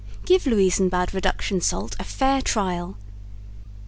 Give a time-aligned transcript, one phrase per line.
[0.25, 2.97] Give Louisenbad Reduction Salt a fair trial.